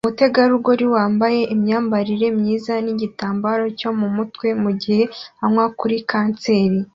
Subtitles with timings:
[0.03, 5.03] Umutegarugori wambaye imyambarire myiza nigitambaro cyo mu mutwe mugihe
[5.43, 6.77] anywa kuri kanseri